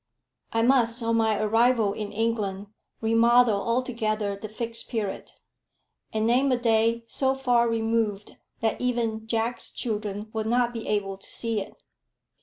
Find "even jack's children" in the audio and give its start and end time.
8.81-10.31